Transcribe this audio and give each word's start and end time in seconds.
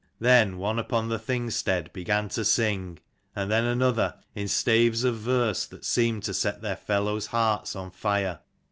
Then 0.17 0.57
one 0.57 0.79
upon 0.79 1.09
the 1.09 1.19
Thing 1.19 1.51
stead 1.51 1.93
began 1.93 2.27
to 2.29 2.43
sing, 2.43 2.97
and 3.35 3.51
then 3.51 3.65
another, 3.65 4.15
in 4.33 4.47
staves 4.47 5.03
of 5.03 5.17
verse 5.19 5.67
that 5.67 5.85
seemed 5.85 6.23
to 6.23 6.33
set 6.33 6.63
their 6.63 6.75
fellows' 6.75 7.27
hearts 7.27 7.75
on 7.75 7.91
fire. 7.91 8.39